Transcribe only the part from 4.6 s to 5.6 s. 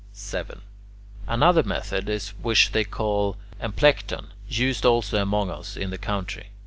also among